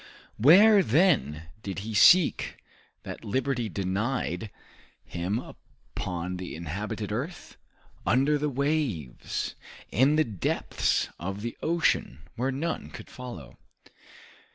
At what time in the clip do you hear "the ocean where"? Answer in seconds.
11.41-12.51